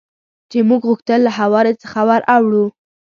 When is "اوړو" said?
2.35-2.65